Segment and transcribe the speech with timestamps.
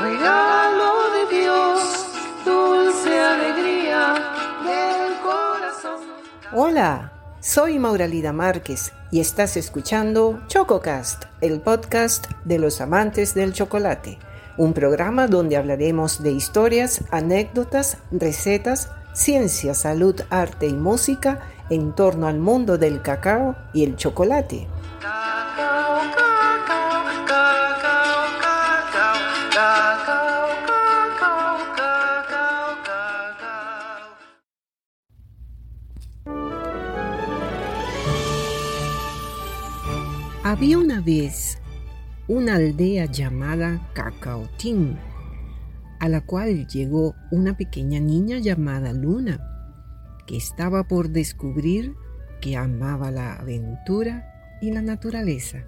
[0.00, 2.06] de Dios,
[2.44, 4.14] dulce alegría
[4.64, 6.00] del corazón.
[6.52, 14.20] Hola, soy Mauralida Márquez y estás escuchando ChocoCast, el podcast de los amantes del chocolate,
[14.56, 21.40] un programa donde hablaremos de historias, anécdotas, recetas, ciencia, salud, arte y música
[21.70, 24.68] en torno al mundo del cacao y el chocolate.
[40.48, 41.58] Había una vez
[42.26, 44.98] una aldea llamada Cacaotín,
[46.00, 49.40] a la cual llegó una pequeña niña llamada Luna,
[50.26, 51.94] que estaba por descubrir
[52.40, 55.66] que amaba la aventura y la naturaleza.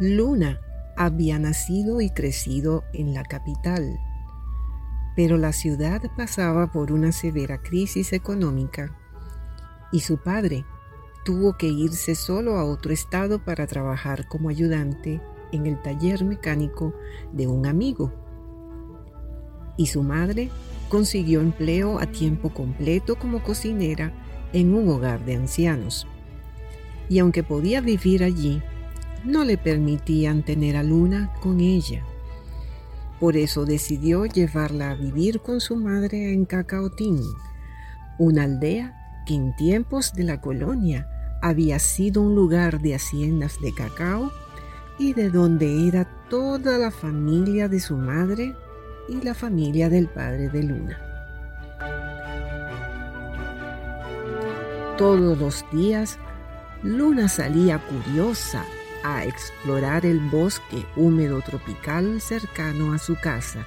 [0.00, 0.60] Luna
[0.96, 3.96] había nacido y crecido en la capital,
[5.14, 8.98] pero la ciudad pasaba por una severa crisis económica
[9.92, 10.64] y su padre
[11.24, 15.20] tuvo que irse solo a otro estado para trabajar como ayudante
[15.52, 16.94] en el taller mecánico
[17.32, 18.12] de un amigo.
[19.76, 20.50] Y su madre
[20.88, 24.12] consiguió empleo a tiempo completo como cocinera
[24.52, 26.06] en un hogar de ancianos.
[27.08, 28.62] Y aunque podía vivir allí,
[29.24, 32.04] no le permitían tener a Luna con ella.
[33.20, 37.20] Por eso decidió llevarla a vivir con su madre en Cacaotín,
[38.18, 41.08] una aldea que en tiempos de la colonia
[41.40, 44.30] había sido un lugar de haciendas de cacao
[44.98, 48.54] y de donde era toda la familia de su madre
[49.08, 50.98] y la familia del padre de Luna.
[54.96, 56.18] Todos los días,
[56.82, 58.64] Luna salía curiosa
[59.02, 63.66] a explorar el bosque húmedo tropical cercano a su casa,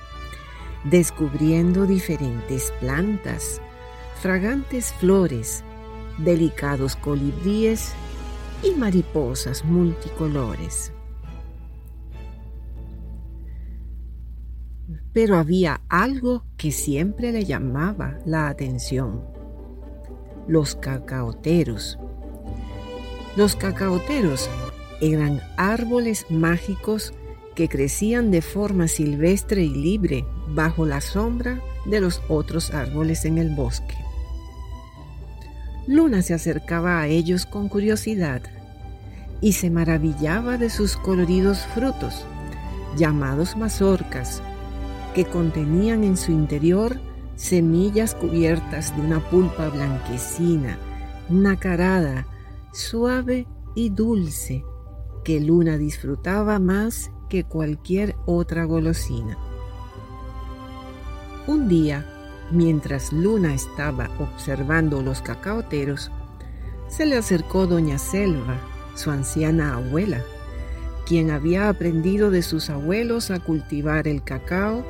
[0.85, 3.61] descubriendo diferentes plantas,
[4.21, 5.63] fragantes flores,
[6.17, 7.93] delicados colibríes
[8.63, 10.91] y mariposas multicolores.
[15.13, 19.23] Pero había algo que siempre le llamaba la atención.
[20.47, 21.97] Los cacaoteros.
[23.35, 24.49] Los cacaoteros
[25.01, 27.13] eran árboles mágicos
[27.55, 33.37] que crecían de forma silvestre y libre bajo la sombra de los otros árboles en
[33.37, 34.04] el bosque.
[35.87, 38.41] Luna se acercaba a ellos con curiosidad
[39.39, 42.25] y se maravillaba de sus coloridos frutos,
[42.97, 44.41] llamados mazorcas,
[45.13, 46.99] que contenían en su interior
[47.35, 50.77] semillas cubiertas de una pulpa blanquecina,
[51.29, 52.25] nacarada,
[52.73, 54.63] suave y dulce,
[55.23, 59.37] que Luna disfrutaba más que cualquier otra golosina.
[61.47, 62.05] Un día,
[62.51, 66.11] mientras Luna estaba observando los cacaoteros,
[66.87, 68.57] se le acercó doña Selva,
[68.95, 70.21] su anciana abuela,
[71.05, 74.85] quien había aprendido de sus abuelos a cultivar el cacao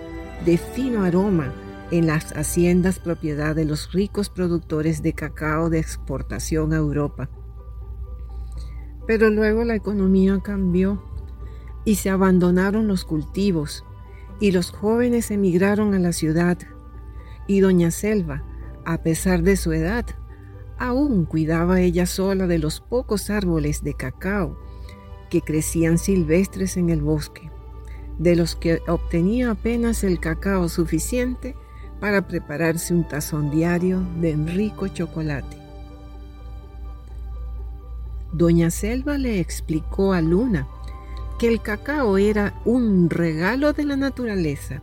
[0.45, 1.53] de fino aroma
[1.91, 7.29] en las haciendas propiedad de los ricos productores de cacao de exportación a Europa.
[9.07, 11.03] Pero luego la economía cambió
[11.85, 13.85] y se abandonaron los cultivos
[14.39, 16.57] y los jóvenes emigraron a la ciudad
[17.47, 18.43] y doña Selva,
[18.85, 20.05] a pesar de su edad,
[20.77, 24.57] aún cuidaba ella sola de los pocos árboles de cacao
[25.29, 27.51] que crecían silvestres en el bosque,
[28.19, 31.55] de los que obtenía apenas el cacao suficiente
[31.99, 35.57] para prepararse un tazón diario de rico chocolate.
[38.31, 40.67] Doña Selva le explicó a Luna
[41.39, 44.81] que el cacao era un regalo de la naturaleza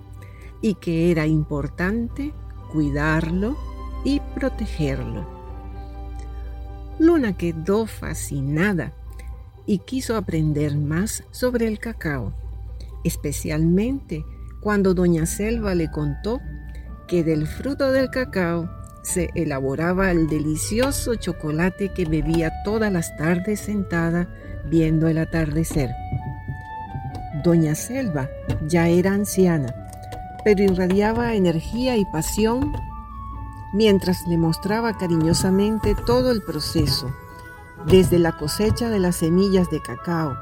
[0.61, 2.33] y que era importante
[2.73, 3.57] cuidarlo
[4.05, 5.27] y protegerlo.
[6.99, 8.93] Luna quedó fascinada
[9.67, 12.33] y quiso aprender más sobre el cacao,
[13.05, 14.25] especialmente
[14.61, 16.41] cuando doña Selva le contó
[17.09, 18.71] que del fruto del cacao
[19.03, 24.29] se elaboraba el delicioso chocolate que bebía todas las tardes sentada
[24.71, 25.91] viendo el atardecer.
[27.43, 28.31] Doña Selva
[28.69, 29.75] ya era anciana,
[30.45, 32.73] pero irradiaba energía y pasión
[33.73, 37.11] mientras le mostraba cariñosamente todo el proceso,
[37.87, 40.35] desde la cosecha de las semillas de cacao,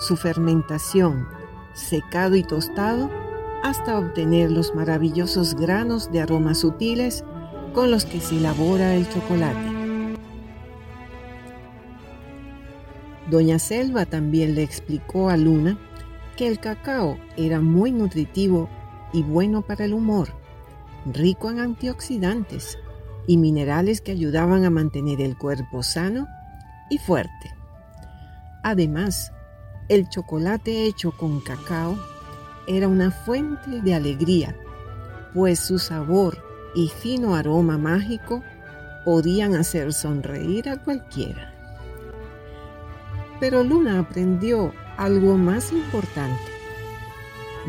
[0.00, 1.28] su fermentación,
[1.74, 3.10] secado y tostado,
[3.62, 7.24] hasta obtener los maravillosos granos de aromas sutiles
[7.72, 9.72] con los que se elabora el chocolate.
[13.30, 15.78] Doña Selva también le explicó a Luna
[16.36, 18.68] que el cacao era muy nutritivo
[19.12, 20.28] y bueno para el humor,
[21.06, 22.78] rico en antioxidantes
[23.26, 26.26] y minerales que ayudaban a mantener el cuerpo sano
[26.90, 27.54] y fuerte.
[28.62, 29.32] Además,
[29.88, 31.98] el chocolate hecho con cacao
[32.66, 34.56] era una fuente de alegría,
[35.34, 36.38] pues su sabor
[36.74, 38.42] y fino aroma mágico
[39.04, 41.52] podían hacer sonreír a cualquiera.
[43.40, 46.51] Pero Luna aprendió algo más importante.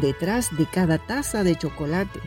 [0.01, 2.19] Detrás de cada taza de chocolate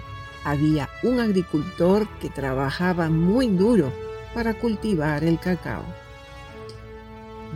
[0.44, 3.92] había un agricultor que trabajaba muy duro
[4.34, 5.82] para cultivar el cacao.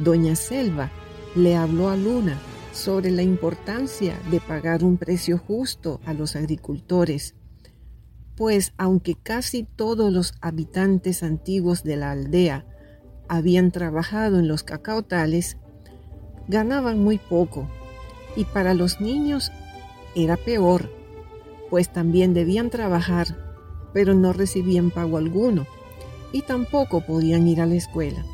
[0.03, 0.91] Doña Selva
[1.37, 2.39] le habló a Luna
[2.73, 7.35] sobre la importancia de pagar un precio justo a los agricultores,
[8.37, 12.67] pues aunque casi todos los habitantes antiguos de la aldea
[13.29, 15.57] habían trabajado en los cacautales,
[16.49, 17.69] ganaban muy poco
[18.35, 19.53] y para los niños
[20.15, 20.91] era peor,
[21.71, 23.37] pues también debían trabajar,
[23.93, 25.67] pero no recibían pago alguno
[26.33, 28.25] y tampoco podían ir a la escuela.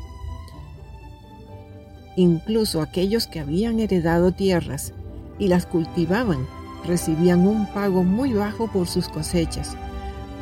[2.15, 4.93] Incluso aquellos que habían heredado tierras
[5.37, 6.47] y las cultivaban
[6.85, 9.75] recibían un pago muy bajo por sus cosechas,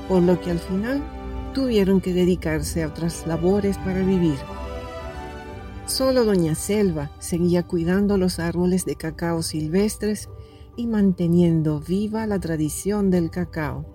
[0.08, 1.04] por lo que al final
[1.54, 4.38] tuvieron que dedicarse a otras labores para vivir.
[5.86, 10.30] Solo doña Selva seguía cuidando los árboles de cacao silvestres
[10.78, 13.86] y manteniendo viva la tradición del cacao.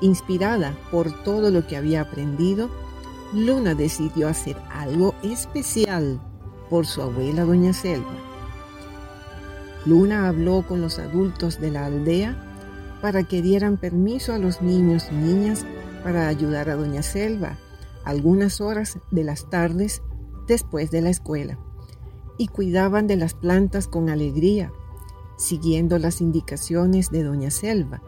[0.00, 2.70] Inspirada por todo lo que había aprendido,
[3.32, 6.20] Luna decidió hacer algo especial
[6.68, 8.14] por su abuela Doña Selva.
[9.86, 12.36] Luna habló con los adultos de la aldea
[13.00, 15.64] para que dieran permiso a los niños y niñas
[16.02, 17.58] para ayudar a Doña Selva
[18.04, 20.02] algunas horas de las tardes
[20.46, 21.58] después de la escuela
[22.38, 24.72] y cuidaban de las plantas con alegría,
[25.40, 28.02] siguiendo las indicaciones de Doña Selva.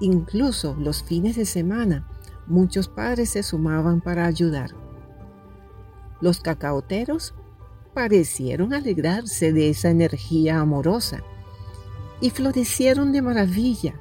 [0.00, 2.08] Incluso los fines de semana,
[2.48, 4.74] muchos padres se sumaban para ayudar.
[6.20, 7.34] Los cacaoteros
[7.94, 11.22] parecieron alegrarse de esa energía amorosa
[12.20, 14.00] y florecieron de maravilla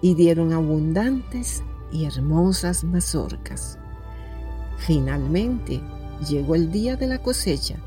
[0.00, 3.78] y dieron abundantes y hermosas mazorcas.
[4.78, 5.80] Finalmente
[6.28, 7.78] llegó el día de la cosecha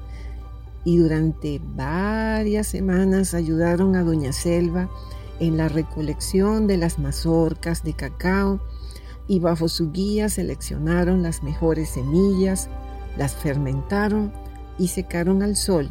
[0.88, 4.90] y durante varias semanas ayudaron a Doña Selva
[5.42, 8.62] en la recolección de las mazorcas de cacao
[9.28, 12.70] y bajo su guía seleccionaron las mejores semillas,
[13.18, 14.32] las fermentaron
[14.80, 15.90] y secaron al sol,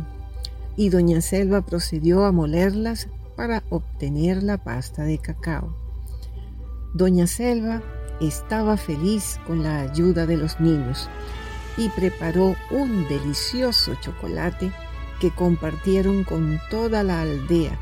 [0.77, 5.77] y doña Selva procedió a molerlas para obtener la pasta de cacao.
[6.95, 7.83] Doña Selva
[8.23, 11.11] estaba feliz con la ayuda de los niños
[11.77, 14.73] y preparó un delicioso chocolate
[15.21, 17.79] que compartieron con toda la aldea,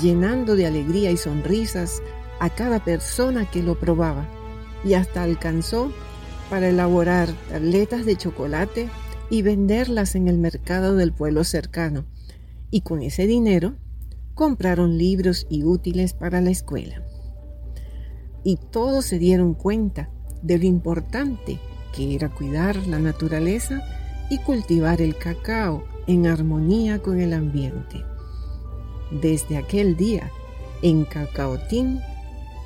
[0.00, 2.02] llenando de alegría y sonrisas
[2.40, 4.26] a cada persona que lo probaba,
[4.84, 5.92] y hasta alcanzó
[6.50, 8.88] para elaborar tabletas de chocolate
[9.30, 12.04] y venderlas en el mercado del pueblo cercano.
[12.70, 13.74] Y con ese dinero
[14.34, 17.02] compraron libros y útiles para la escuela.
[18.44, 20.10] Y todos se dieron cuenta
[20.42, 21.58] de lo importante
[21.92, 23.82] que era cuidar la naturaleza
[24.30, 28.04] y cultivar el cacao en armonía con el ambiente.
[29.10, 30.30] Desde aquel día,
[30.82, 32.00] en Cacaotín,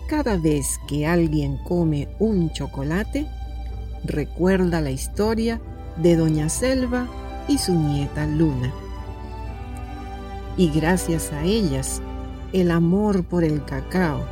[0.09, 3.27] cada vez que alguien come un chocolate,
[4.05, 5.61] recuerda la historia
[5.97, 7.07] de Doña Selva
[7.49, 8.73] y su nieta Luna.
[10.57, 12.03] Y gracias a ellas,
[12.53, 14.25] el amor por el cacao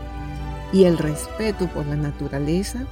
[0.73, 2.87] y el respeto por la naturaleza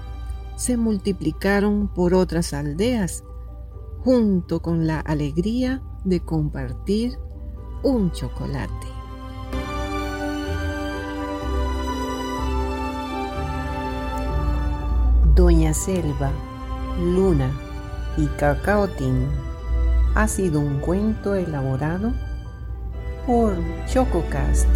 [0.59, 3.23] se multiplicaron por otras aldeas,
[4.01, 7.17] junto con la alegría de compartir
[7.85, 8.89] un chocolate.
[15.37, 16.33] Doña Selva,
[17.01, 17.53] Luna
[18.17, 19.29] y Cacaotín
[20.17, 22.13] ha sido un cuento elaborado
[23.25, 23.55] por
[23.87, 24.67] ChocoCast,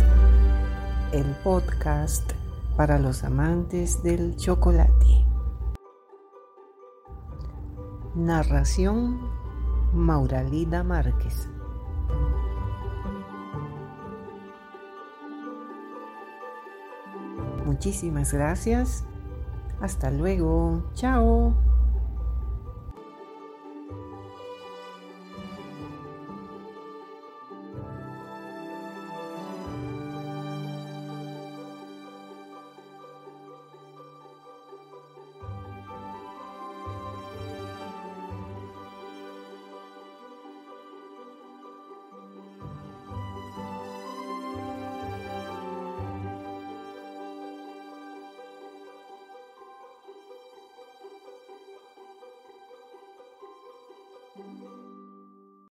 [1.12, 2.30] el podcast
[2.76, 5.31] para los amantes del chocolate.
[8.14, 9.20] Narración
[9.94, 11.48] Mauralida Márquez.
[17.64, 19.04] Muchísimas gracias.
[19.80, 20.82] Hasta luego.
[20.94, 21.54] Chao.